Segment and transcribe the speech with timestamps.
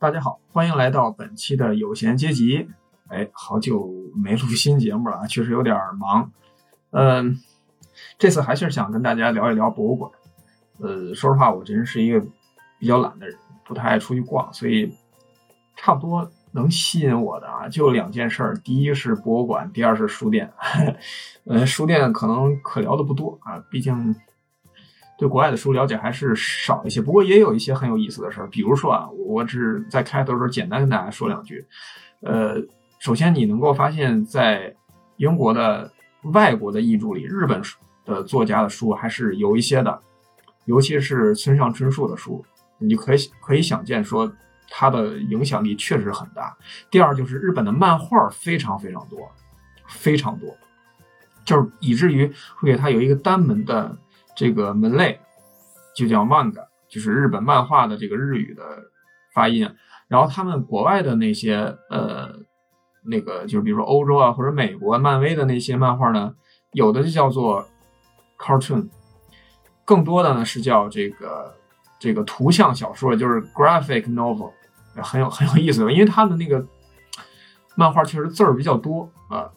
[0.00, 2.66] 大家好，欢迎来到本期的有闲阶级。
[3.08, 3.86] 哎，好久
[4.16, 6.32] 没录新节目了， 确实有点忙。
[6.92, 7.38] 嗯，
[8.16, 10.10] 这次还是想跟大家聊一聊博物馆。
[10.78, 12.18] 呃，说实话，我这人是一个
[12.78, 14.90] 比较懒的人，不太爱出去逛，所以
[15.76, 20.50] 差不多能吸引我的啊，就两件事儿：第一是博物馆，第二是书店。
[21.44, 24.16] 呃，书店可能可聊的不多啊，毕竟。
[25.20, 28.48] 对国外的书了解还是少一些，不过也有一些很有意思的事儿。
[28.48, 31.62] 比如说啊，我只在开头的时候简单跟大家说两句。
[32.22, 32.56] 呃，
[32.98, 34.74] 首先你能够发现，在
[35.18, 35.92] 英国的
[36.32, 37.60] 外国的译著里，日本
[38.06, 40.00] 的作家的书还是有一些的，
[40.64, 42.42] 尤其是村上春树的书，
[42.78, 44.32] 你可以可以想见说
[44.70, 46.56] 他的影响力确实很大。
[46.90, 49.30] 第二就是日本的漫画非常非常多，
[49.86, 50.56] 非常多，
[51.44, 53.94] 就是以至于会给他有一个单门的。
[54.34, 55.18] 这个门类
[55.94, 58.62] 就叫 manga，就是日本漫画的这个日语的
[59.34, 59.68] 发音。
[60.08, 62.28] 然后他们国外的那些呃，
[63.04, 66.34] 那个就是比如说欧洲啊或者美国漫威的那些漫画呢，
[66.72, 67.66] 有的就叫做
[68.38, 68.88] cartoon，
[69.84, 71.54] 更多的呢是叫这个
[71.98, 74.52] 这个图像小说，就是 graphic novel，
[74.96, 76.64] 很有很有意思的，因为他的那个
[77.74, 79.50] 漫画确实字儿比较多啊，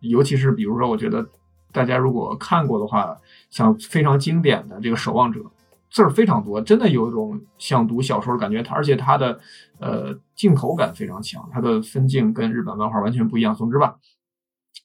[0.00, 1.26] 尤其是比如说我觉得。
[1.70, 3.14] 大家如果看过的话，
[3.50, 5.40] 像非常经典的这个《守望者》，
[5.90, 8.62] 字儿非常多，真的有一种像读小说的感觉。
[8.62, 9.40] 它而且它的
[9.80, 13.54] 呃镜头感非常强，它的分镜跟日本漫画完全不一样。
[13.54, 13.96] 总之吧，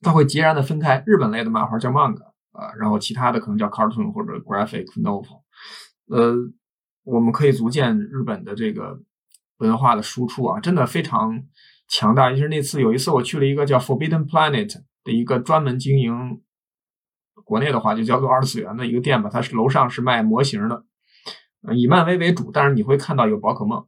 [0.02, 1.04] 它会截然的分开。
[1.06, 5.42] 日本类的漫画叫 manga 啊，然后其他的可能叫 cartoon 或者 graphic novel。
[6.08, 6.34] 呃，
[7.04, 9.02] 我们可以足见日本的这个
[9.58, 11.44] 文化的输出啊，真的非常
[11.90, 12.30] 强大。
[12.30, 16.42] 就是那次有一次我去了一个叫 Forbidden Planet 的一个专门经营。
[17.44, 20.86] 国内的话就叫做二次元的一个店吧，它是楼上是卖模型的，
[21.76, 23.86] 以漫威为主，但是你会看到有宝可梦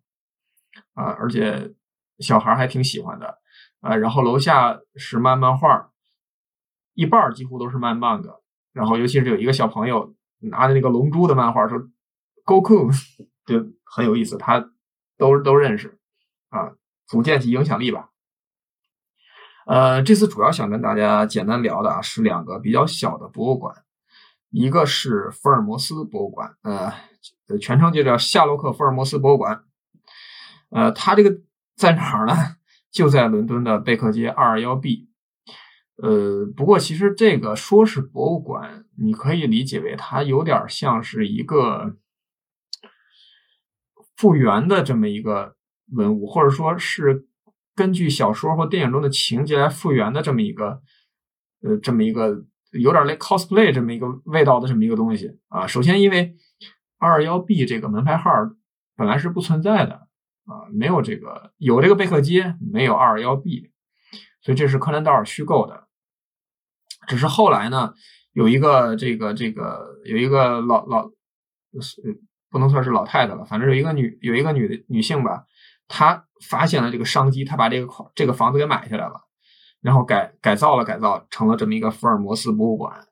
[0.94, 1.74] 啊，而且
[2.20, 3.40] 小孩还挺喜欢的
[3.82, 3.96] 啊。
[3.96, 5.92] 然后楼下是卖漫画，
[6.94, 8.42] 一半几乎都是卖漫的。
[8.74, 11.80] 然后尤其是有一个小朋友拿着那个龙珠的漫画说
[12.46, 12.92] “Goku”，
[13.46, 14.70] 就很有意思，他
[15.18, 15.98] 都都认识
[16.50, 16.74] 啊，
[17.08, 18.10] 组建起影响力吧。
[19.66, 23.76] 呃，这次主要想跟大家简单聊的啊是两个比较小的博物馆，
[24.52, 26.94] 一个是福尔摩斯博物馆，呃，
[27.60, 29.64] 全称就叫夏洛克·福尔摩斯博物馆。
[30.70, 31.40] 呃，它这个
[31.76, 32.34] 在哪儿呢？
[32.92, 35.10] 就在伦敦的贝克街二二幺 B。
[35.98, 41.96] 呃，不过其实这个说是博物馆，你可以理解为它有点像是一个
[44.16, 45.56] 复原的这么一个
[45.92, 47.26] 文物，或者说是。
[47.76, 50.82] 根据小说或电影中的情节来复原的这么一个，
[51.62, 55.68] 呃，这么一个有点类 cosplay 这么一个味道的这么一个东西啊。
[55.68, 56.36] 首先，因为
[56.98, 58.32] 二二幺 B 这个门牌号
[58.96, 60.08] 本来是不存在的
[60.46, 63.72] 啊，没有这个有这个贝克街，没有二二幺 B，
[64.42, 65.88] 所以这是柯南道尔虚构的。
[67.08, 67.94] 只是后来呢，
[68.32, 71.12] 有一个这个这个有一个老老，
[72.50, 75.44] 不能算是老太太了，反正有一个女有一个女的女性吧。
[75.88, 79.22] 他发现了这个商机，他把这个这个房子给买下来了，
[79.82, 83.08] 然后改改造了改造，成了这么一个福尔摩斯博物馆。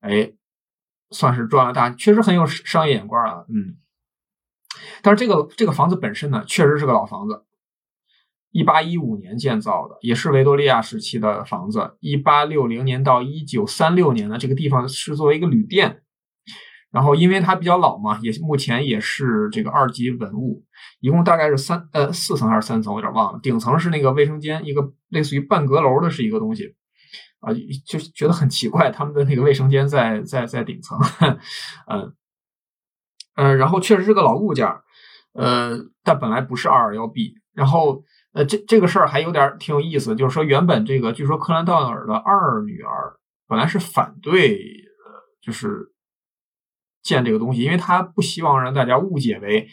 [0.00, 0.32] 哎，
[1.10, 3.44] 算是赚了大，确实很有商业眼光啊。
[3.48, 3.76] 嗯，
[5.02, 7.44] 但是这个这个房子本身呢，确实是个老房子，
[8.50, 11.96] 一八一五年建造的，也是维多利亚时期的房子。
[12.00, 16.02] 一八六零年到一九三六年呢，这个地方是作为一个旅店。
[16.92, 20.64] 然后，因为它比较老嘛，也目前也是这个二级文物，
[20.98, 23.38] 一共大概是三呃四层还是三层，我有点忘了。
[23.40, 26.74] 顶层是那个卫生间，一个类似于半阁楼的是一个东西，
[27.38, 27.52] 啊，
[27.86, 30.98] 就觉得很奇怪，他们的那个卫生间在在在顶层，
[31.86, 32.12] 嗯
[33.36, 34.66] 呃，然后确实是个老物件，
[35.34, 37.34] 呃，但本来不是二二幺 B。
[37.54, 38.02] 然后
[38.32, 43.14] 呃，这这个事儿还有点挺有意思，就是说原本这个据说克兰道尔的二女儿
[43.46, 45.92] 本来是反对，呃，就是。
[47.02, 49.66] 建这个东西，因为他不希望让大家误解为，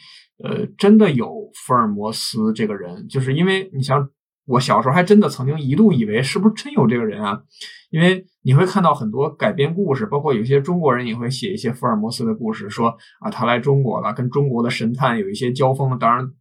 [0.44, 4.10] 呃，真的有福尔摩斯这个人，就是因为你像
[4.46, 7.42] 我小时候还真的曾经一度以为是不是真有这个人啊？
[7.90, 16.32] 因为你会看到很多改编故事，包括有些中国人也会写一些福尔摩斯的故事，说啊他来中国了，跟中国的神探有一些交锋，当然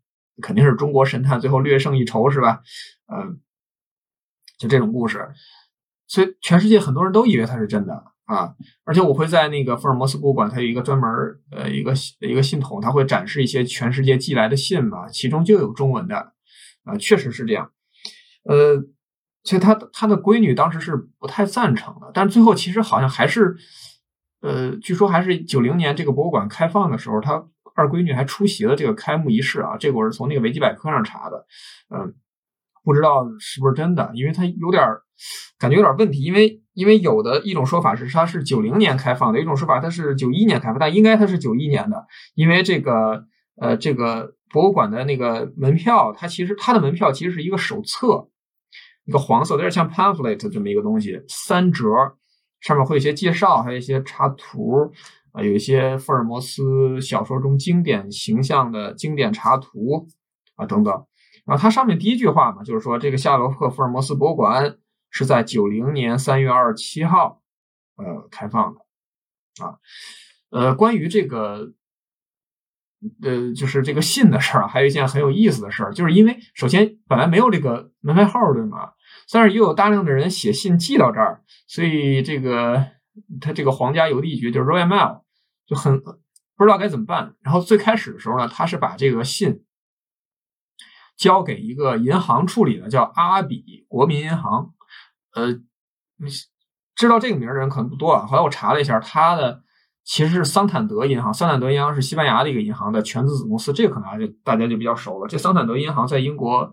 [0.40, 2.60] 肯定是中国神探最后略胜一筹，是吧？
[3.12, 3.40] 嗯，
[4.58, 5.28] 就这种故事，
[6.06, 8.04] 所以全世界很多人都以为他是真的。
[8.26, 11.08] 啊，而且我会在那个福尔摩斯博物馆，它有一个专门
[11.50, 16.32] 呃一个一个信筒，它会展示一些全世界寄来的信嘛，其中就有中文的，
[16.84, 17.70] 啊，确实是这样。
[18.44, 18.76] 呃，
[19.44, 23.56] 所以他他的闺女当时是不太赞成的，但最后其实好像还是，
[24.40, 27.46] 呃，据说还是九零年这个博物馆开放的时候，他
[27.76, 31.46] 二闺女还出席了这个开幕仪式啊，这个我是从那个维基百科上查的，
[31.94, 32.12] 嗯，
[32.82, 34.82] 不知道是不是真的，因为他有点
[35.58, 43.24] 感觉有点问题，因为因为有的一种说法是它是九零年开放的，一种说法它是九一年开放，但应该它是九一年的，因为这个
[43.60, 48.28] 呃这个博物馆的那个门票，它其实它的门票其实是一个手册，
[49.06, 51.86] 一个黄色有点像 pamphlet 这么一个东西，三折。
[52.60, 54.90] 上面会有一些介绍，还有一些插图，
[55.32, 60.08] 啊，有一些福尔摩斯小说中经典形象的经典插图，
[60.56, 60.92] 啊，等等。
[61.44, 64.78] 然后它上面第一句话嘛，就是说这个夏洛克福尔摩斯博物馆
[65.16, 67.40] 是在九零年三月二十七号，
[67.96, 69.78] 呃，开放的，啊，
[70.50, 71.72] 呃，关于这个，
[73.22, 78.92] 呃，就是这个信的事儿，还有一件很有意思的事儿，就是因为首先本来没有这个门牌号，对吗？
[79.32, 82.86] 但是又有大量的人写信寄到这儿，所以这个
[83.40, 85.22] 他这个皇家邮递局就是 Royal Mail
[85.64, 87.34] 就很不知道该怎么办。
[87.40, 89.64] 然后最开始的时候呢，他是把这个信
[91.16, 94.74] 交给一个银行处理的，叫阿比国民银行。
[95.36, 95.52] 呃，
[96.96, 98.26] 知道这个名的人可能不多啊。
[98.26, 99.62] 后来我查了一下，他的
[100.02, 101.32] 其实是桑坦德银行。
[101.32, 105.28] 桑坦德银行是西班牙的一个银行的全资子公司，这个可能就大家就比较熟了。
[105.28, 106.72] 这桑坦德银行在英国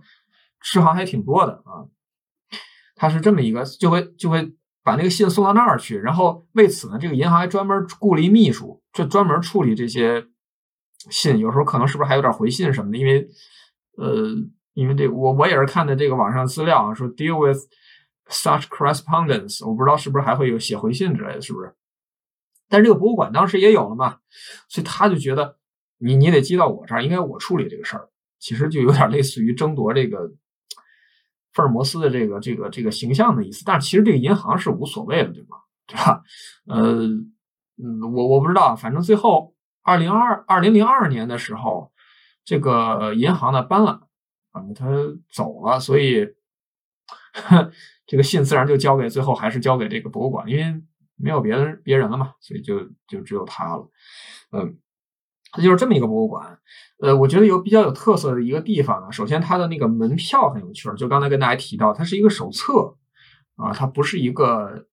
[0.61, 1.85] 支行还挺多的啊。
[2.95, 10.25] 他是这么一个，就会就会把那个信送到那儿去，然后为此呢，这个银行还专门雇了一秘书，就专门处理这些
[11.09, 11.37] 信。
[11.37, 12.97] 有时候可能是不是还有点回信什么的？
[12.97, 13.27] 因为，
[13.97, 14.29] 呃，
[14.73, 17.59] 因为这我我也是看的这个网上资料啊，说 deal with
[18.29, 21.73] such correspondence，我不知道是不是还会有写回信之类的，是不是？
[22.69, 24.17] 但是这个博物馆当时也有了嘛，
[24.67, 25.57] 所以他就觉得
[25.97, 28.09] 你你得寄到我这儿，应该我处理这个事儿。
[28.39, 30.31] 其实就有点类似于争夺这个。
[31.55, 35.57] 福尔摩斯的这个这个这个形象的意思，但是其实这个银行是无所谓的，对吗？
[35.85, 36.23] 对吧？
[36.65, 37.05] 呃，
[37.77, 39.53] 嗯，我我不知道，反正最后
[39.83, 41.91] 二零二二零零二年的时候，
[42.43, 44.01] 这个银行呢搬了，
[44.49, 44.87] 啊，他
[45.31, 46.27] 走了，所以
[48.05, 50.81] 这个信自然就交给最后还是交给这个博物馆，因为
[51.15, 53.89] 没有别的别人了嘛，所以就就只有他了，
[54.51, 54.77] 嗯。
[55.55, 56.57] 它就是这么一个博物馆，
[56.97, 59.11] 呃，我觉得有比较有特色的一个地方呢。
[59.11, 62.97] 首先，它的那个门票很有趣儿，就刚才跟大家提到，它是一个手册
[63.57, 64.87] 啊，它不是一个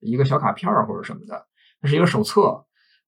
[0.00, 1.46] 一个小卡片儿或者什么的，
[1.80, 2.66] 它是一个手册，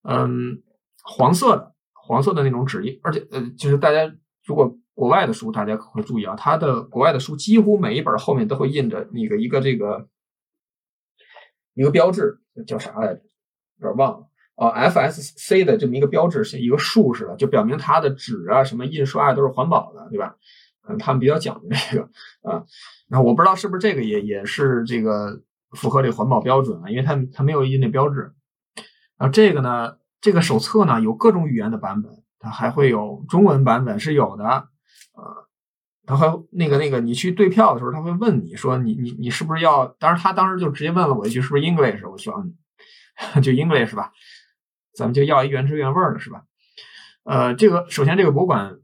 [0.08, 0.62] 嗯，
[1.02, 4.11] 黄色的，黄色的那种纸，而且呃，就是大家
[4.46, 10.08] 如果国外的书，大家可会注意啊，它的国外的书几乎每一本后面都会印着那个一个这个
[11.75, 13.20] 一个标志，叫啥来着？
[13.78, 14.26] 有点忘了。
[14.54, 20.34] 哦，FSC 的这么一个标志是一个竖似的，就表明它的纸啊、什么印刷啊都是环保的，对吧？
[20.88, 22.04] 嗯，他们比较讲究这个
[22.40, 22.64] 啊。
[23.06, 28.32] 然后我不知道是不是这个也也是这个符合这个环保标准啊，因为它它没有印那标志。
[29.19, 34.69] 然后这个呢，这个手册呢有各种语言的版本，它还会有中文版本是有的
[35.14, 35.46] 啊。
[36.08, 39.87] 他还那个那个，你去对票的时候，他会问你说你你你是不是要？
[39.98, 42.32] 当然他当时就直接问了我一句是不是 English，我说
[43.34, 44.12] 嗯， 就 English 吧。
[44.94, 46.44] 咱们就要一原汁原味的，是吧？
[47.25, 48.78] 呃，这个首先这个博物馆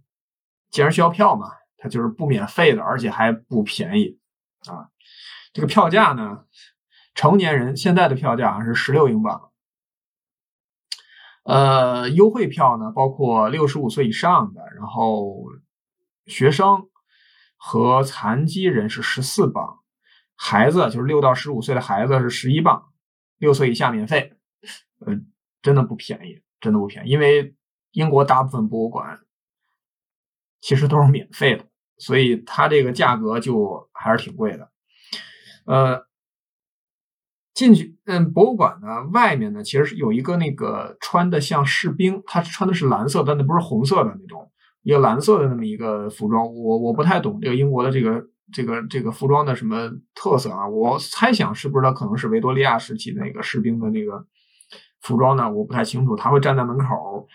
[0.71, 4.19] 既然需要票嘛，它就是不免费的，而且还不便宜
[4.67, 4.89] 啊。
[5.53, 6.45] 这个票价呢，
[7.15, 9.53] 成年人现在的票价是十六英镑，
[11.45, 15.45] 呃，优惠票呢包括六十五岁以上的，然后
[16.27, 16.89] 学生
[17.57, 19.81] 和残疾人是十四镑，
[20.35, 22.93] 孩子就是六到十五岁的孩子是十一镑，
[23.39, 24.35] 六岁以下免费，
[25.01, 25.21] 呃。
[25.65, 27.55] 真的不便宜，真的不便宜，因为
[27.93, 29.21] 英国大部分博物馆
[30.61, 31.67] 其实都是免费的，
[31.99, 34.73] 所以它这个价格就还是挺贵的。
[35.65, 36.05] 呃，
[37.55, 44.51] 进去，嗯，博物馆呢外面呢其实是有一个那个穿的像士兵，他穿的是蓝色，但那不是红色的那种，
[44.83, 46.45] 一个蓝色的那么一个服装。
[46.55, 54.27] 我我不太懂这个英国的这个这个这个服装的什么特色啊，我猜想是不是它可能是维多利亚时期那个士兵的那个。
[55.01, 56.15] 服装呢，我不太清楚。
[56.15, 57.27] 他会站在门口，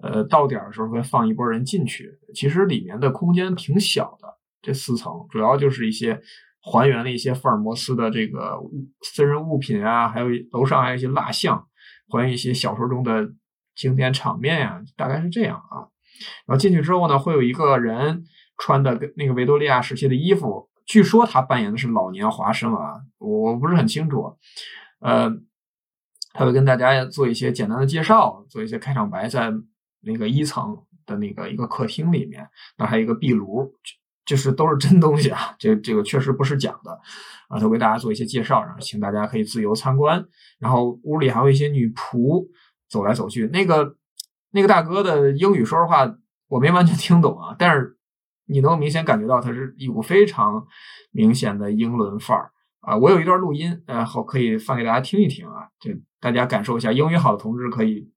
[0.00, 2.08] 呃，到点的时候会放一波人进去。
[2.32, 4.28] 其实里面的空间挺小的，
[4.62, 6.20] 这四层主要就是一些
[6.60, 8.56] 还原了一些福尔摩斯的这个
[9.02, 11.66] 私人物品啊，还有楼上还有一些蜡像，
[12.08, 13.28] 还原一些小说中的
[13.74, 15.90] 经典场面呀，大概是这样啊。
[16.46, 18.24] 然后进去之后呢，会有一个人
[18.58, 24.36] 穿的跟那个维多利亚时期的衣服，据说他扮演的是老年华生啊，我不是很清楚，
[25.00, 25.32] 呃。
[26.38, 29.50] 他会跟大家做一些简单的介绍，做一些开场白，在
[30.02, 32.46] 那个一层的那个一个客厅里面，
[32.76, 33.72] 那还有一个壁炉，
[34.26, 36.90] 就是都是真东西啊，这这个确实不是假的
[37.48, 37.58] 啊。
[37.58, 40.22] 他为大家做一些介绍，然后请大家可以自由参观。
[40.58, 42.46] 然后屋里还有一些女仆
[42.86, 43.96] 走来走去，那个
[44.51, 46.15] 那个大哥的英语，说实话
[46.47, 47.97] 我没完全听懂啊，但是
[48.45, 50.65] 你能明显感觉到他是一股非常
[51.11, 52.51] 明显的英伦范儿
[52.81, 52.97] 啊。
[52.97, 56.91] 我有一段录音，呃，好可以放给大家听一听啊，就大家感受一下。
[56.91, 58.09] 英语好的同志可以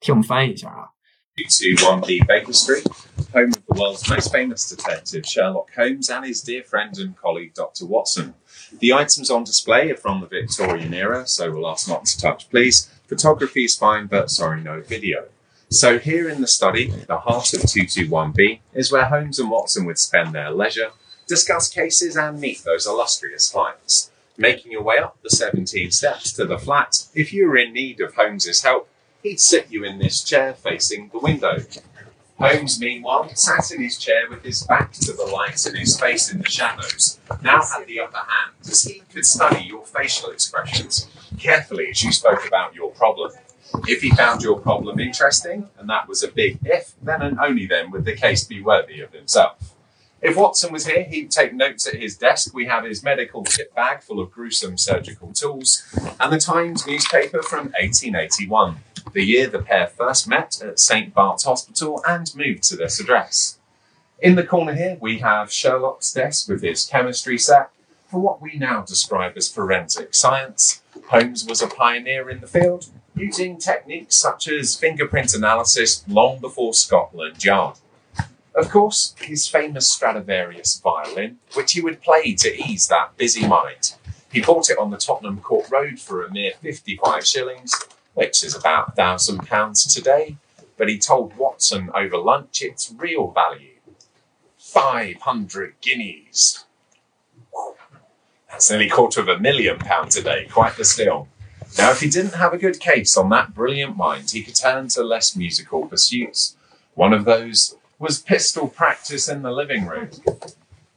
[0.00, 0.90] 替我们翻译一下啊。
[1.36, 2.86] to 1B Baker Street,
[3.32, 7.54] home of the world's most famous detective, Sherlock Holmes, and his dear friend and colleague,
[7.54, 7.86] Dr.
[7.86, 8.34] Watson.
[8.78, 12.48] The items on display are from the Victorian era, so we'll ask not to touch,
[12.50, 12.88] please.
[13.08, 15.24] Photography is fine, but sorry, no video.
[15.71, 19.99] So, here in the study, the heart of 221B, is where Holmes and Watson would
[19.99, 20.93] spend their leisure,
[21.27, 24.09] discuss cases, and meet those illustrious clients.
[24.35, 28.01] Making your way up the 17 steps to the flat, if you were in need
[28.01, 28.89] of Holmes's help,
[29.21, 31.59] he'd sit you in this chair facing the window.
[32.39, 36.31] Holmes, meanwhile, sat in his chair with his back to the light and his face
[36.31, 41.07] in the shadows, now had the upper hand as he could study your facial expressions
[41.37, 43.31] carefully as you spoke about your problem.
[43.87, 47.65] If he found your problem interesting, and that was a big if, then and only
[47.65, 49.75] then would the case be worthy of himself.
[50.21, 52.53] If Watson was here, he'd take notes at his desk.
[52.53, 55.83] We have his medical kit bag full of gruesome surgical tools,
[56.19, 58.79] and the Times newspaper from 1881
[59.13, 61.13] the year the pair first met at St.
[61.13, 63.57] Bart's Hospital and moved to this address.
[64.19, 67.69] In the corner here, we have Sherlock's desk with his chemistry set.
[68.07, 72.87] For what we now describe as forensic science, Holmes was a pioneer in the field,
[73.19, 77.77] using techniques such as fingerprint analysis long before Scotland Yard.
[78.55, 83.95] Of course, his famous Stradivarius violin, which he would play to ease that busy mind.
[84.31, 87.75] He bought it on the Tottenham Court Road for a mere 55 shillings
[88.19, 90.35] which is about a thousand pounds today.
[90.77, 93.77] But he told Watson over lunch its real value
[94.57, 96.65] 500 guineas.
[98.49, 101.29] That's nearly a quarter of a million pounds a day, quite the steal.
[101.77, 104.87] Now, if he didn't have a good case on that brilliant mind, he could turn
[104.89, 106.55] to less musical pursuits.
[106.95, 110.09] One of those was pistol practice in the living room.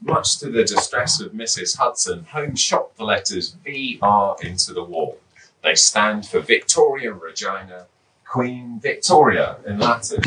[0.01, 1.77] Much to the distress of Mrs.
[1.77, 5.19] Hudson, Holmes shot the letters VR into the wall.
[5.63, 7.87] They stand for Victoria Regina,
[8.25, 10.23] Queen Victoria in Latin.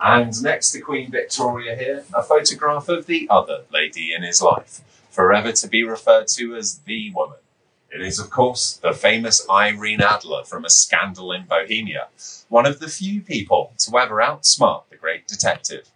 [0.00, 4.80] And next to Queen Victoria here, a photograph of the other lady in his life,
[5.10, 7.36] forever to be referred to as the woman.
[7.89, 12.09] It is, of course, the famous Irene Adler from A Scandal in Bohemia,
[12.49, 15.87] one of the few people to ever outsmart the great detective.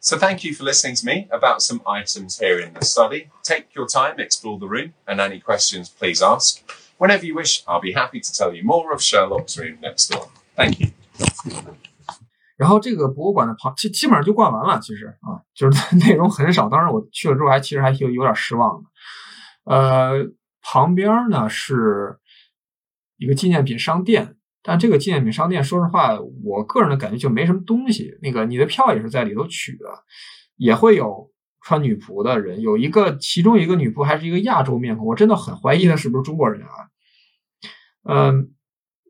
[0.00, 3.30] So thank you for listening to me about some items here in the study.
[3.42, 6.62] Take your time, explore the room, and any questions, please ask.
[6.98, 10.28] Whenever you wish, I'll be happy to tell you more of Sherlock's room next door.
[10.56, 10.92] Thank you.
[12.56, 16.68] 然后这个博物馆的旁基基本上就逛完了，其实啊，就是内容很少。
[16.68, 18.88] 当时我去了之后，还其实还有有点失望的。
[19.64, 20.26] 呃，
[20.63, 22.17] 旁边呢是
[23.17, 28.17] 一个纪念品商店，但这个纪念品商店，说实话，我个人的感觉就没什么东西。
[28.21, 29.85] 那个你的票也是在里头取的，
[30.55, 31.29] 也会有
[31.61, 36.89] 穿女仆的人，有一个其中一个女仆还是一个亚洲面孔，我真的很怀疑她是不是中国人啊。
[38.05, 38.53] 嗯，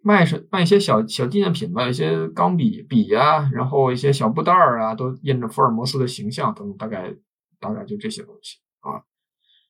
[0.03, 7.15] 卖是卖一些小小纪念品吧，一些钢笔笔呀，然后一些小布袋儿啊，都印着福尔摩斯的形象等，大概
[7.59, 9.01] 大概就这些东西啊。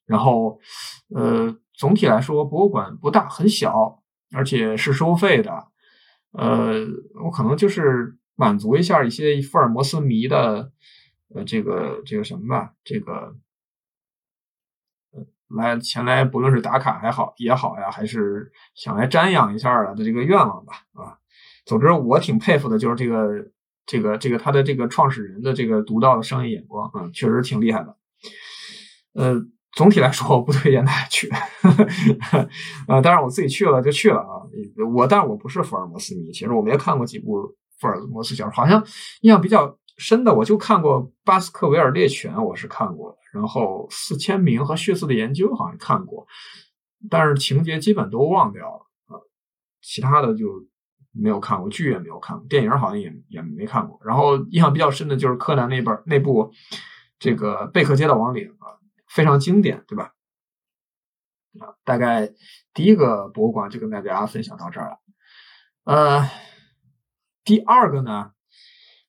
[0.05, 0.59] 然后，
[1.15, 4.01] 呃，总体来说，博物馆不大，很小，
[4.31, 5.67] 而且是收费的。
[6.31, 6.85] 呃，
[7.23, 10.71] 我可能就是满足一下一些福尔摩斯迷的，
[11.33, 13.35] 呃，这个这个什么吧，这个。
[15.49, 21.19] 来前来，不论是打卡还好也好呀，还是想来瞻仰一下的这个愿望吧啊。
[21.63, 23.51] 总之，我挺佩服的，就是这个
[23.85, 27.95] 这个这个他的这个创始人的这个独到的商业眼光啊，确实挺厉害的。
[29.13, 31.29] 呃，总体来说，我不推荐大家去。
[32.87, 34.41] 啊， 当然我自己去了就去了啊。
[34.93, 38.83] 我，但是我不是福尔摩斯迷，其实我没看过几部福尔摩斯小说，好像
[39.21, 43.17] 印象比较深的，我就看过《巴斯克维尔猎犬》，我是看过。
[43.33, 46.27] 然后四千名和血色的研究好像看过，
[47.09, 49.17] 但是情节基本都忘掉了啊，
[49.81, 50.45] 其他的就
[51.11, 53.99] 没有看过，剧也没有看过，电影好像也也没看过。
[54.05, 56.51] 然后印象比较深的就是柯南那本那部
[57.17, 58.77] 这个贝克街的亡灵啊，
[59.13, 60.13] 非常经典，对吧？
[61.59, 62.33] 啊，大概
[62.73, 64.99] 第一个博物馆就跟大家分享到这儿了。
[65.83, 66.29] 呃，
[67.43, 68.31] 第二个呢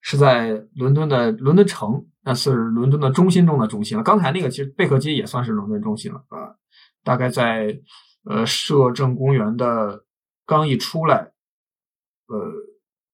[0.01, 2.07] 是在伦敦的伦敦城。
[2.27, 4.03] 那是伦敦的中心中的中心了。
[4.03, 6.57] 刚才那个其实贝克街也算是伦敦中心了啊，
[7.03, 7.79] 大概在
[8.25, 10.07] 呃摄政公园的
[10.47, 11.35] 刚一出来，
[12.29, 12.51] 呃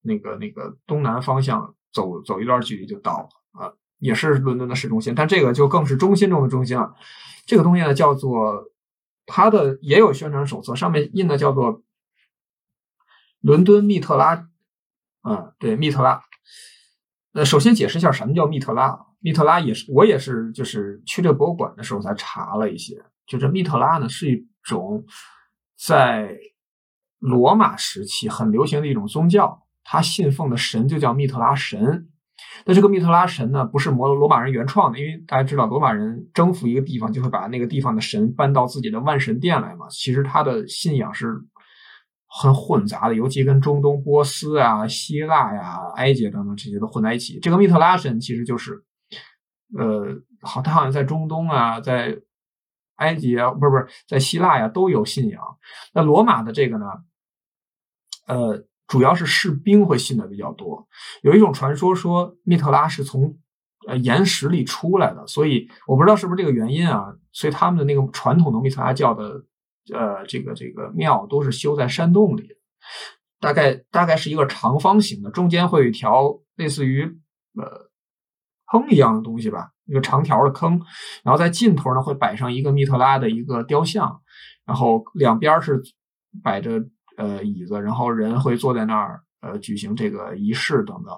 [0.03, 3.29] 那个那个东南方向走走一段距离就到了
[3.61, 5.15] 啊，也是伦敦的市中心。
[5.15, 6.97] 但这个就更是中心中的中心了。
[7.47, 8.65] 这个东西呢叫做
[9.27, 11.83] 它的也有宣传手册，上面印的叫做
[13.41, 14.49] 伦敦密特拉
[15.23, 16.21] 嗯，对，密特拉。
[17.33, 19.07] 呃，首先解释一下什么叫密特拉。
[19.21, 25.05] 密特拉也是我也是就是去这个博物馆的时候才查了一些，就这密特拉呢是一种
[25.77, 26.37] 在
[27.19, 32.10] 罗马时期很流行的一种宗教，他信奉的神就叫密特拉神。
[32.65, 39.87] 那这个密特拉神呢，不是摩罗马人原创的，因为大家知道罗马人征服一个地方就会把那个地方的神搬到自己的万神殿来嘛。
[39.91, 41.29] 其实他的信仰是。
[42.33, 47.41] 很混杂的，尤其跟中东波斯啊、希腊呀、埃及等等这些都混在一起。
[47.41, 48.85] 这个密特拉神其实就是，
[49.77, 50.07] 呃，
[50.43, 52.17] 好，他好像在中东啊，在
[52.99, 55.43] 埃及啊，不是不是，在希腊呀都有信仰。
[55.93, 56.87] 那罗马的这个呢，
[58.29, 60.87] 呃，主要是士兵会信的比较多。
[61.23, 63.39] 有一种传说说密特拉是从
[63.89, 67.15] 呃岩石里出来的，所以我不知道是不是这个原因啊。
[67.33, 69.47] 所以他们的那个传统的密特拉教的。
[69.93, 72.47] 呃，这个这个庙都是修在山洞里，
[73.41, 77.03] 大概大概是一个长方形的，中间会有一条类似于
[77.55, 77.91] 呃
[78.71, 80.81] 坑一样的东西吧，一个长条的坑，
[81.25, 84.21] 然后在尽头呢会摆上一个密特拉的一个雕像，
[84.65, 85.83] 然后两边是
[86.45, 86.79] 摆着
[87.21, 91.15] 呃椅子，然后人会坐在那儿呃举行这个仪式等等，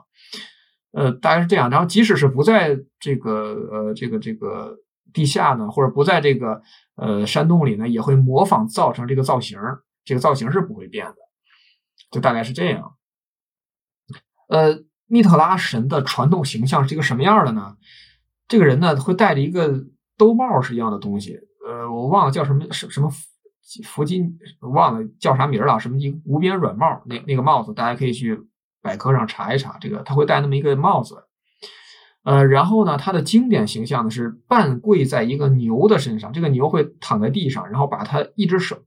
[0.93, 3.33] 呃大概是这样，然后即使是不在这个
[3.71, 4.77] 呃这个这个。
[5.15, 6.63] 地下呢，或者不在这个
[6.97, 9.59] 呃山洞里呢，也会模仿造成这个造型，
[10.07, 11.17] 这个造型是不会变的，
[12.11, 12.95] 就大概是这样。
[14.49, 17.77] 呃，密特拉神的传统形象是一个什么样的呢？
[18.49, 19.85] 这个人呢会戴着一个
[20.17, 23.13] 兜帽是一样的东西，呃，我忘了叫什么什什么
[23.85, 28.41] 福金，忘了叫啥名了，什么一无边软帽，那那个帽子大家可以去
[28.83, 31.25] 百科上查一查，这个他会戴那么一个帽子。
[32.25, 38.79] 呃，然后呢，他的经典形象呢是半跪在一个牛的身上，这个牛会躺在地上，然后把他一只手，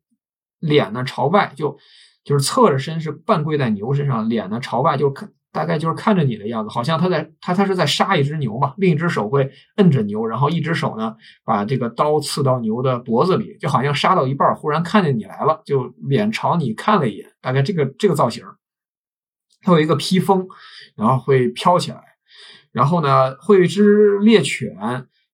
[0.60, 1.78] 脸呢朝外，就
[2.24, 11.16] 就是侧着身是半跪在牛身上，脸呢朝外，就看大概就是看着你的样子，好像他在他他是在杀一只牛嘛，另一只手会摁着牛，然后一只手呢
[11.46, 18.44] 把这个刀刺到牛的脖子里，就好像杀到一半，忽然看见你来了，就脸朝你看了一眼，大概这个这个造型，
[19.62, 20.46] 它有一个披风，
[20.98, 22.04] 然后会飘起来。
[22.74, 24.76] 然后呢，会有一只猎犬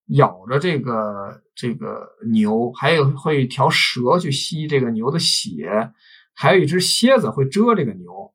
[0.10, 5.92] 咬着这个这个牛，还有会一条蛇去吸这个牛的血，
[6.36, 8.32] 还有一只蝎子会蛰这个牛，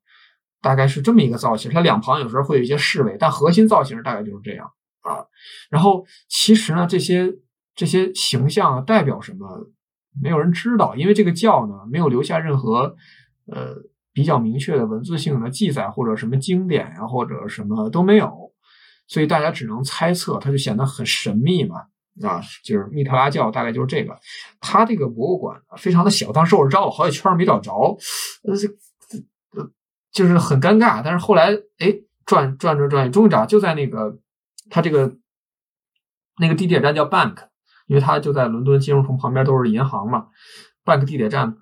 [0.61, 1.71] 大概是这么一个造型。
[1.71, 5.25] 它两旁有时候会有一些侍卫，但核心造型大概就是这样啊。
[5.69, 7.33] 然后其实呢，这些
[7.75, 9.69] 这些形象代表什么，
[10.21, 12.95] 没有人知道，因为这个教呢没有留下任何
[13.51, 13.75] 呃
[14.13, 18.51] 比较明确的文字性的记载，或者什么经典呀，或者什么都没有。
[19.09, 21.77] 所以大家只能猜测，它就显得很神秘嘛，
[22.21, 24.13] 啊，就是密特拉教大概就是这个。
[24.59, 27.71] 它这个博物馆非常的小，当时我绕了好几圈没找着，
[28.43, 28.67] 呃，这
[29.57, 29.65] 呃
[30.11, 31.01] 就是很尴尬。
[31.03, 31.93] 但是后来哎
[32.25, 34.19] 转转转转，终于找，就在那个
[34.69, 35.15] 他这个
[36.39, 37.35] 那个地铁站叫 Bank，
[37.87, 40.27] 因为他就在伦敦金融城旁边都是银行嘛。
[40.85, 41.57] Bank 地铁站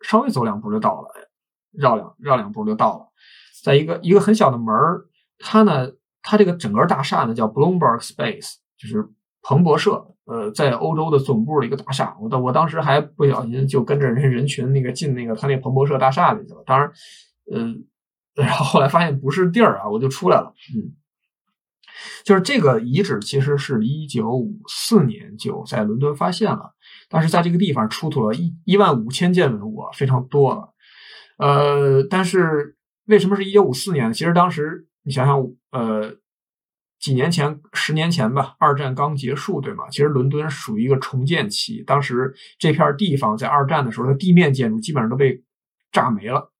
[0.00, 1.08] 稍微走两步就到了，
[1.72, 3.08] 绕两绕两步就到了，
[3.62, 5.06] 在一个一个很小的门儿，
[5.38, 5.92] 它呢。
[6.22, 9.08] 它这个整个大厦呢叫 Bloomberg Space，就是
[9.40, 12.14] 彭博社，呃，在欧洲的总部的一个大厦。
[12.20, 16.62] 我当我当时还不小心就跟着人人群那个进那个他那彭博社大厦里去了。
[16.66, 16.92] 当然，
[17.52, 17.74] 呃，
[18.34, 20.54] 然后后来发现不是地儿啊，我就出来了。
[20.74, 20.94] 嗯，
[22.24, 26.74] 就是这个遗址其实是一九五四年就在伦敦发现了，
[27.08, 30.74] 但是在这个地方出土了一一万五千件文物，非常多了。
[31.38, 34.12] 呃，但是为什么是一九五四年？
[34.12, 34.86] 其实当时。
[35.02, 36.14] 你想想，呃，
[37.00, 39.84] 几年前、十年前吧，二战刚结束，对吗？
[39.90, 45.42] 其实伦敦属于一个重建期，当时这片地方在二战的时候，它地面建筑基本上都被
[45.90, 46.52] 炸没了。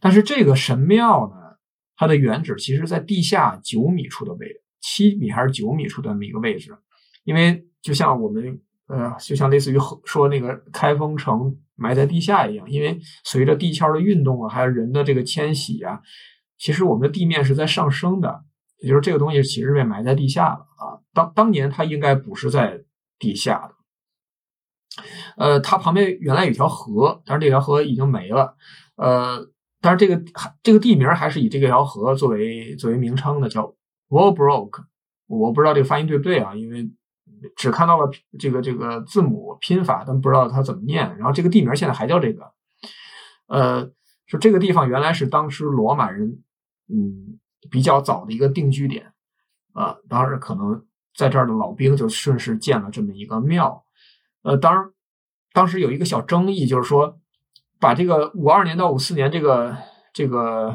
[0.00, 1.56] 但是这个神庙呢，
[1.96, 6.76] 它的原址其实在地下九米处的位置，七米还是九米处的那么一个位置。
[7.24, 16.00] 因为就像我们，呃，就像类似于说那个开封城埋在地下一样，因为随着地壳的运动啊，还有人的这个迁徙啊。
[16.56, 18.44] 其实我们的地面是在上升的，
[18.80, 20.98] 也就是这个东西其实被埋在地下了啊。
[21.12, 22.80] 当当年它应该不是在
[23.18, 25.04] 地下的，
[25.36, 28.56] 呃，它旁边原来有条河，但是这条河已经没了，
[28.96, 29.48] 呃，
[29.80, 30.22] 但是这个
[30.62, 33.74] 这个地名还是以这条河作为作为名称的，叫
[34.08, 34.84] Wallbrook。
[35.26, 36.90] 我不知道这个发音对不对啊，因为
[37.56, 41.16] 只看到了这个这个字母拼法，但不知道它怎么念。
[41.16, 42.52] 然后这个地名现在还叫这个，
[43.46, 43.90] 呃，
[44.26, 46.42] 说这个地方原来是当时罗马人。
[46.90, 47.38] 嗯，
[47.70, 49.12] 比较早的一个定居点
[49.74, 53.84] 啊，当然可能在这儿的老兵就顺势建了这么一个庙。
[54.40, 54.90] 呃，当然
[55.52, 57.20] 当时有一个小争议，就是说
[57.80, 59.76] 把这个五二年到五四年这个
[60.12, 60.74] 这个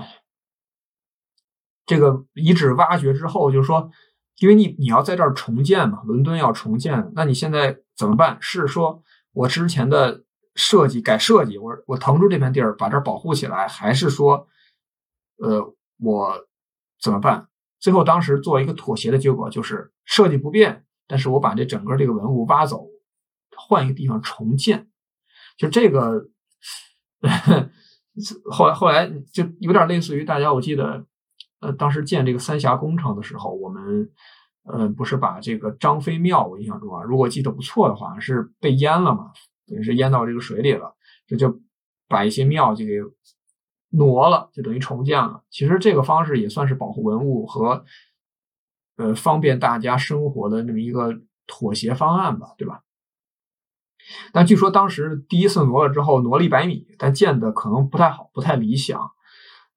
[1.86, 3.92] 这个遗址挖掘之后，就是说，
[4.38, 8.38] 因为你你要在这儿重建嘛，伦敦要重建，那你现在怎么办？
[8.40, 10.24] 是说我之前的
[10.56, 14.48] 设计改设计，我我腾出这片地儿把这儿保护起来，还是说，
[15.38, 16.48] 呃，我
[17.02, 17.50] 怎么办？
[17.80, 22.88] 最后当时做一个妥协的结果就是设计不变，但是我把这整个这个文物挖走，
[23.58, 24.88] 换一个地方重建，
[25.58, 26.30] 就这个。
[28.52, 31.04] 后来后来就有点类似于大家，我记得，
[31.62, 34.10] 呃，当时建这个三峡工程的时候，我们，
[34.66, 39.32] 呃，不是把这个张飞庙，我印象中啊，如果记得不错的话，是被淹了嘛，
[39.66, 40.94] 等于是淹到这个水里了，
[41.26, 41.60] 这就
[42.08, 43.00] 把一些庙就给
[43.90, 45.44] 挪了，就等于重建了。
[45.50, 47.84] 其实这个方式也算是保护文物和，
[48.98, 52.82] 呃，方便大家生活的那么一个妥协方案吧，对吧？
[54.32, 59.00] 但据说当时第一次挪了之后，挪了一百米，但建的可能不太好，不太理想。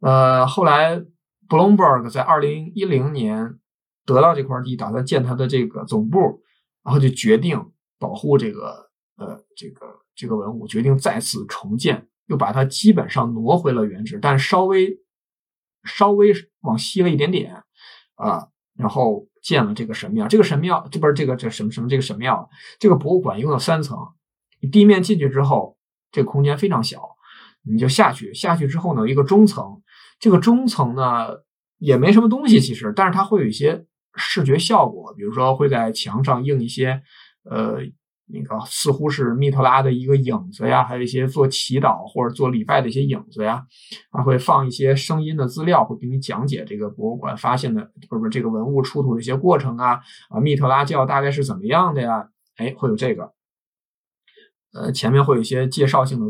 [0.00, 1.00] 呃，后来
[1.48, 3.58] Bloomberg 在二零一零年
[4.04, 6.42] 得到这块地，打算建他的这个总部，
[6.84, 14.98] 然后就决定保护这个呃这个这个文物，决定再次重建，又把它基本上挪回了原址，但稍微
[15.84, 17.62] 稍微往西了一点点
[18.16, 20.28] 啊，然后建了这个神庙。
[20.28, 23.96] 这个神庙这不是这个这什么什么这个神庙，这个博物馆一共有三层。
[24.66, 25.76] 地面进去之后，
[26.10, 27.00] 这个空间非常小，
[27.64, 28.32] 你就下去。
[28.34, 29.82] 下去之后呢，一个中层，
[30.18, 31.28] 这个中层呢
[31.78, 37.02] 也没什么东西，其实，但是它会有一些视觉效果，比如说会在墙上印一些，
[37.44, 37.78] 呃，
[38.28, 43.64] 那个似乎是密特拉的一个影子呀，还有一些做祈祷或者做礼拜的一些影子呀，
[44.10, 50.00] 还会放一些声音的资料，会给你讲解这个博物馆发现的，不是不是这个文物出土的一些过程啊，
[50.30, 52.28] 啊，密特拉教大概是怎么样的呀？
[52.56, 53.35] 哎，会有这个。
[54.76, 56.26] 呃，前面会有一些介绍性的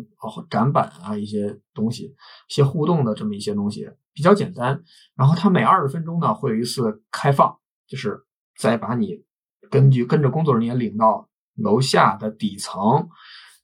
[0.48, 4.80] 展板啊，一些东西，一些互动的这么一些东西，比较简单。
[5.16, 7.56] 然后它每二十分钟呢会有一次开放，
[7.88, 8.24] 就是
[8.56, 9.24] 再把你
[9.68, 13.08] 根据跟着工作人员领到楼下的底层，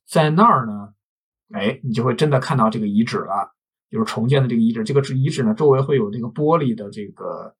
[0.05, 0.93] 在那儿呢，
[1.53, 3.53] 哎，你就会真的看到这个遗址了，
[3.89, 4.83] 就是重建的这个遗址。
[4.83, 7.55] 这个遗址呢，周围会有这个玻璃的这个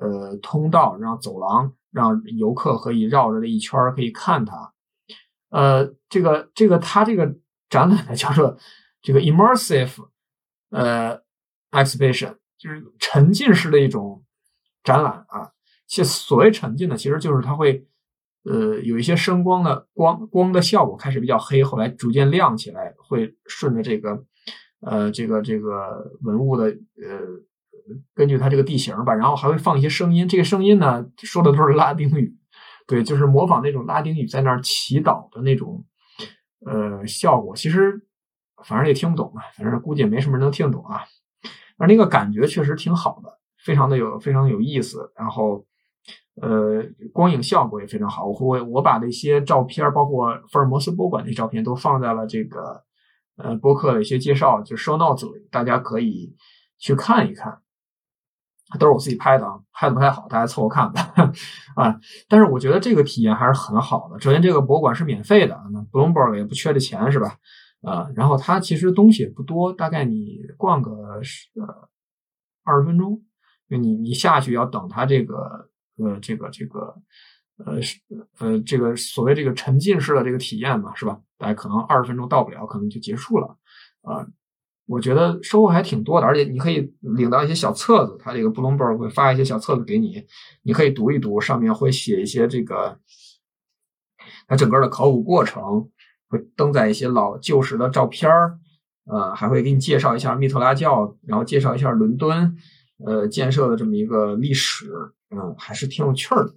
[0.00, 4.74] 呃通道，让走廊，让游客可以绕着这一圈可以看它。
[5.50, 7.36] 呃，这个这个它这个
[7.70, 8.56] 展览呢叫做
[9.00, 10.08] 这个 immersive
[10.70, 11.20] 呃
[11.70, 14.24] exhibition，就是沉浸式的一种
[14.82, 15.52] 展览啊。
[15.86, 17.86] 其所谓沉浸呢，其实就是它会
[18.44, 24.24] 呃有一些声光的光光的效果开始比较黑，后来逐渐亮起来，会顺着这个
[24.80, 27.20] 呃这个这个文物的呃
[28.14, 32.36] 根据它这个地形吧，然后还会放一些声音，这个声音呢说的都是拉丁语。
[32.86, 35.84] 对，就是模仿那种拉丁语在那儿祈祷的那种，
[36.64, 37.56] 呃，效果。
[37.56, 38.06] 其实
[38.64, 41.02] 反正也听不懂嘛，反正估计也没什么人能听懂啊。
[41.78, 45.12] 而那个感觉确实挺好的，非常的有，非常有意思。
[45.16, 45.66] 然后，
[46.40, 48.24] 呃，光影效果也非常好。
[48.24, 52.82] 我会我把那些照片，包括福尔摩斯博物馆那照片，都放在了这个
[53.36, 56.34] 呃博客的一些介绍，就 show notes 里，大家可以
[56.78, 57.60] 去看一看。
[58.80, 61.12] 都是我自己拍的啊，拍的不太好，大家凑合看吧
[61.76, 61.98] 啊。
[62.28, 64.20] 但是我觉得这个体验还是很好的。
[64.20, 67.36] 首先，这个博物馆是免费的，那 Bloomberg 也不缺这钱是吧？
[67.82, 71.88] 啊，然后它其实东西也不多，大概你逛个呃
[72.64, 73.22] 二十分钟，
[73.68, 76.96] 你你下去要等它这个呃这个这个
[77.64, 77.78] 呃
[78.40, 81.20] 呃这个所谓这个沉浸式的这个体验嘛，是吧？
[81.38, 83.56] 大概可能二十分钟到不了，可能就结束了
[84.02, 84.26] 啊。
[84.86, 90.24] 我觉得收获还挺多的，而且你可以领到一些小册子，他这个 Bloomberg 会发一些小册子给你，
[90.62, 93.00] 你可以读一读，上面会写一些这个
[94.46, 95.90] 它整个的考古过程，
[96.28, 98.58] 会登载一些老旧时的照片儿，
[99.06, 102.56] 呃，还会给你介绍一下密特拉教，然后介绍一下伦敦
[103.04, 104.86] 呃建设的这么一个历史，
[105.30, 106.54] 嗯，还是挺有趣儿的，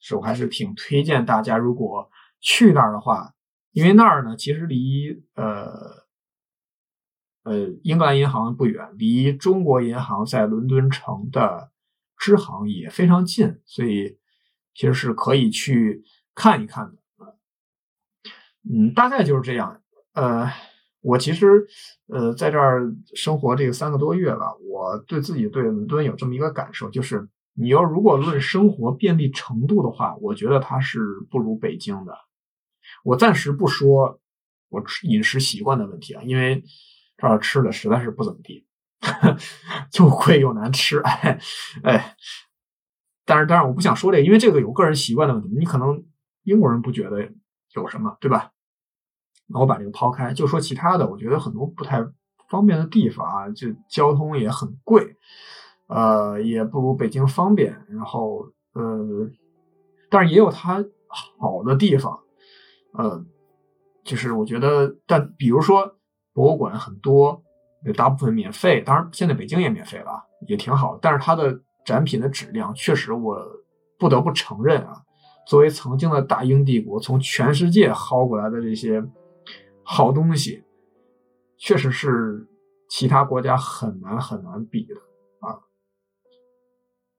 [0.00, 3.32] 是我还是挺推荐大家，如果去那儿的话，
[3.70, 6.02] 因为那儿呢其实离呃。
[7.44, 11.72] 呃，英格兰银行不远，离中国银行在伦敦城的
[12.16, 14.16] 支行也非常近，所以
[14.74, 16.04] 其实是可以去
[16.36, 17.36] 看一看的。
[18.62, 19.82] 嗯，大概就是这样。
[20.12, 20.48] 呃，
[21.00, 21.66] 我其实
[22.06, 32.16] 呃在这儿生活这个三个多月了，我对自己对伦敦有这么一个感受，就是你要如果论生活便利程度的话，我觉得它是不如北京的。
[33.02, 34.20] 我暂时不说
[34.68, 36.62] 我饮食习惯的问题啊，因为。
[37.28, 38.66] 这儿吃的实在是不怎么地，
[39.98, 41.38] 又贵又难吃，哎
[41.84, 42.16] 哎，
[43.24, 46.04] 但是当然我不想说这个，因为这个有个人习惯的问题，你可能
[46.42, 47.30] 英国人不觉得
[47.74, 48.50] 有什么，对吧？
[49.46, 52.04] 那我把这个抛开，就说其他的，我觉得很多不太
[52.48, 55.16] 方便的地方啊，就交通也很贵，
[55.88, 57.84] 呃，也不如北京方便。
[57.88, 59.30] 然后，呃，
[60.10, 60.84] 但是也有它
[61.38, 62.20] 好的地方，
[62.94, 63.24] 呃，
[64.04, 65.98] 就是我觉得，但比如说
[66.32, 67.42] 博物馆很多，
[67.96, 70.98] 大部分免费，当然现在北京也免费了，也挺好。
[71.02, 73.36] 但是它的展品的质量，确实我
[73.98, 75.02] 不得不承认啊，
[75.46, 79.04] 作为曾经的大英帝国，从全世界薅过来的这些
[79.82, 80.64] 好东西，
[81.58, 82.46] 确实是
[82.88, 84.94] 其他国家很难很难比的
[85.46, 85.58] 啊。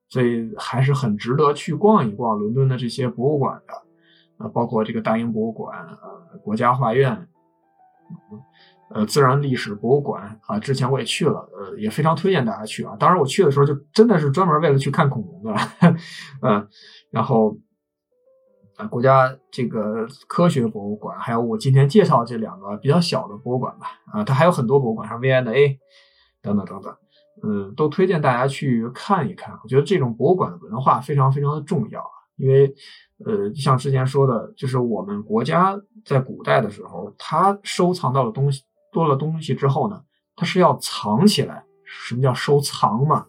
[0.10, 3.74] 所以还是很值得去逛一逛伦敦的这些博物馆的，
[4.38, 7.28] 啊，包括这个大英博物馆、呃，国家画院，
[8.90, 12.96] 呃，自然历史博物馆啊，之前我也去了，呃，也非常推荐大家去啊。
[13.00, 15.60] 当然我去的时候就真的是专门为了去看恐龙的，
[16.42, 16.68] 嗯，
[17.12, 17.58] 然后
[18.78, 25.80] 啊，国家这个科学博物馆，还有我今天介绍这两个比较小的博物馆吧，啊，它还有很多博物馆，像 V&A
[26.42, 26.96] 等等等等。
[27.46, 29.54] 嗯，都推荐大家去看一看。
[29.64, 32.74] 我觉得这种博物馆的文化非常非常的重要啊，因为，
[33.26, 38.64] 呃，像之前说的，就是我们国家在古代的时候，它收藏到的东西
[38.94, 40.02] 多了东西之后呢，
[40.36, 41.66] 它是要藏起来。
[41.84, 43.26] 什么叫收藏嘛？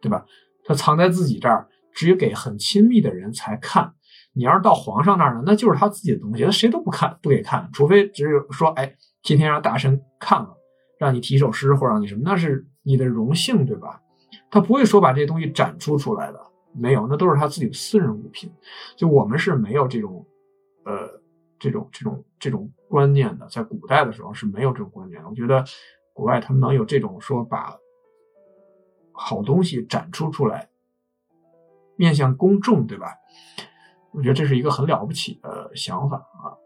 [0.00, 0.26] 对吧？
[0.64, 3.94] 它藏在自己这儿，只有给很亲密的人才看。
[4.32, 10.56] 你要是到皇上那儿呢，那就是他自己的东西，他谁都不看，不给看，除非只有说，哎，今天让大臣看了，
[10.98, 12.66] 让你提一首诗或者让你什么，那是。
[12.84, 14.00] 你的荣幸，对吧？
[14.50, 16.40] 他不会说把这些东西展出出来的，
[16.74, 18.52] 没有，那都是他自己的私人物品。
[18.96, 20.26] 就我们是没有这种，
[20.84, 21.08] 呃，
[21.60, 25.28] 这种这种这种观念的，在古代的时候是没有这种观念的。
[25.28, 25.64] 我觉得
[26.12, 27.78] 国外他们能有这种说把
[29.12, 30.68] 好东西展出出来，
[31.94, 33.14] 面向公众，对吧？
[34.12, 36.58] 我觉得这是一个很了不起的想法啊，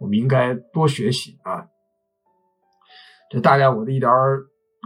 [0.00, 1.68] 我们应该多学习啊。
[3.30, 4.10] 这大概我的一点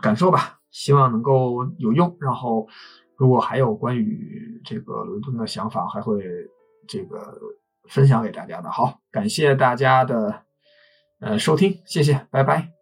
[0.03, 0.61] 感受吧。
[0.71, 2.69] 希望能够有用，然后
[3.17, 6.23] 如果还有关于这个伦敦的想法，还会
[6.87, 7.39] 这个
[7.89, 8.71] 分享给大家的。
[8.71, 10.43] 好，感谢大家的
[11.21, 12.74] 呃收听，谢谢，拜拜。